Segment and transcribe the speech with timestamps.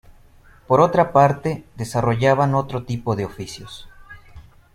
[0.65, 3.87] Por otra parte, desarrollaban otro tipo de oficios.